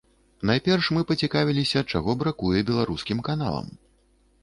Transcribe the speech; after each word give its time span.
Найперш, 0.49 0.89
мы 0.95 1.03
пацікавіліся, 1.11 1.85
чаго 1.91 2.17
бракуе 2.25 2.67
беларускім 2.73 3.25
каналам. 3.33 3.73